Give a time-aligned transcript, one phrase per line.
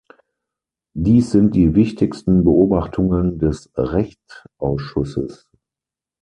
[0.95, 5.47] Dies sind die wichtigsten Beobachtungen des Rechtausschusses.